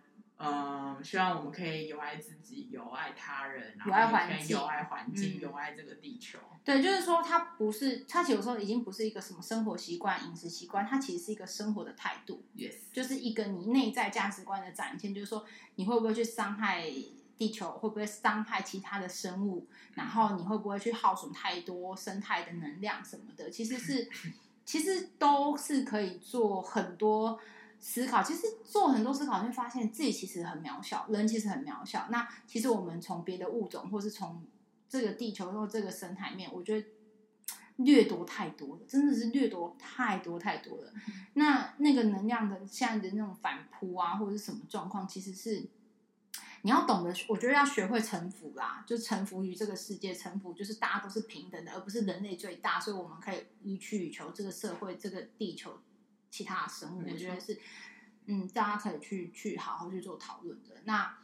[0.43, 6.39] 嗯，希望我们可以有爱自己，有爱他人，有爱环境，有爱环境，有爱这个地球。
[6.65, 12.43] 对，就是说，它不是，它其实有时候已经不是一个什么生活习惯、饮食习惯，它其实是一个生活的态度。
[12.57, 15.15] Yes，就是一个你内在价值观的展现。
[15.15, 16.91] 就是说，你会不会去伤害
[17.37, 17.71] 地球？
[17.73, 19.67] 会不会伤害其他的生物？
[19.93, 23.51] 然后你会不会去耗损太多生态的能量什么的？
[23.51, 24.09] 其实是，
[24.65, 27.39] 其实都是可以做很多。
[27.81, 32.07] 思考，其实做很多思考，你会发现自己其实很渺小，人其实很渺小。
[32.11, 34.45] 那其实我们从别的物种，或是从
[34.87, 36.87] 这个地球或这个生态面，我觉得
[37.77, 40.93] 掠夺太多了，真的是掠夺太多太多了。
[40.95, 45.67] 嗯、 那那个能量的现在的那种反扑啊，或者是什么状况，其实是
[46.61, 55.81] 你要懂得，我觉得要学会臣服啦，就臣服于这个世界，臣服就是大家都是平等的，而不是人类最大，所以我们可以予取予求这个社会，这个地球。
[56.31, 57.59] 其他的生物，我觉得是，
[58.27, 60.77] 嗯，大家可以去去好好去做讨论的。
[60.85, 61.19] 那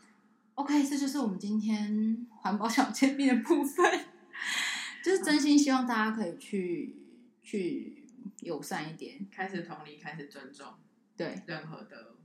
[0.55, 4.07] OK，这就是我们今天环保小 见面的部分，
[5.05, 6.97] 就是真心希望大家可以去
[7.43, 8.05] 去
[8.41, 10.75] 友善一点，开始同理，开始尊重，
[11.17, 12.16] 对任何的。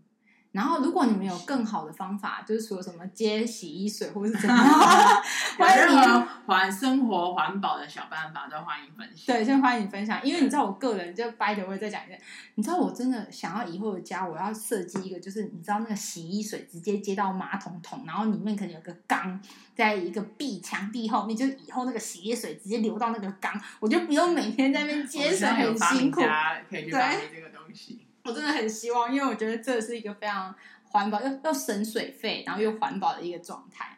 [0.52, 5.24] 然后，如果你们有更好的方法，就是说什么接洗衣水或者是怎么样，
[5.58, 9.34] 欢迎环生活环保的小办法都欢迎分享。
[9.34, 12.22] 对，先欢迎分享，因为你知道，我个人就 by the way 再讲一遍，
[12.56, 19.39] 你知道我真的想要以后的家，我要设计一个，就是你知道那个洗衣水直接接到马桶桶，然后里面可能有个缸，
[19.74, 26.22] 在一个壁墙壁后面，就以后那个洗衣水直接流到那个缸，我就不用每天在那边接水，很辛苦。
[26.70, 28.06] 可以去发明这个东西。
[28.24, 30.53] 我真的很希望，因为我觉得这是一个非常
[30.84, 33.97] 环保又又省水费，然后又环保的一个状态。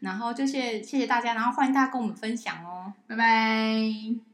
[0.00, 4.27] 然后就谢谢谢大家，然后欢迎大家跟我们分享哦，拜拜。